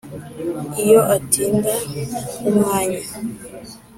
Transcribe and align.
Iyo 0.83 0.99
atinda 1.15 1.73
nk'umwanya 2.39 3.01